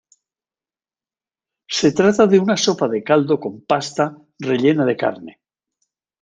Se 1.79 1.91
trata 1.91 2.25
de 2.25 2.39
una 2.39 2.57
sopa 2.57 2.87
de 2.87 3.03
caldo 3.03 3.39
con 3.39 3.61
pasta 3.63 4.17
rellena 4.39 4.83
de 4.83 4.97
carne. 4.97 5.39